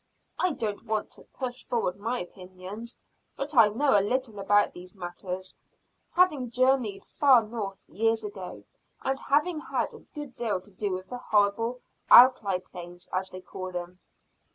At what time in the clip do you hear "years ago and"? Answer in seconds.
7.87-9.19